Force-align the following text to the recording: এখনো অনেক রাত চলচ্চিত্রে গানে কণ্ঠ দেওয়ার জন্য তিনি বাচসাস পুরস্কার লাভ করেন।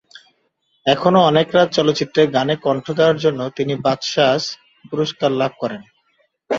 এখনো 0.85 1.19
অনেক 1.21 1.47
রাত 1.55 1.69
চলচ্চিত্রে 1.71 2.21
গানে 2.27 2.55
কণ্ঠ 2.57 2.85
দেওয়ার 2.91 3.17
জন্য 3.17 3.41
তিনি 3.57 3.73
বাচসাস 3.85 4.43
পুরস্কার 4.89 5.29
লাভ 5.31 5.51
করেন। 5.61 5.81